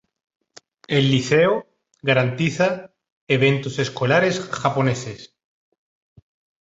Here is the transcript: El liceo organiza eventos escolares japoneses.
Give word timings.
El 0.87 1.11
liceo 1.11 1.67
organiza 2.01 2.91
eventos 3.27 3.77
escolares 3.77 4.39
japoneses. 4.39 5.35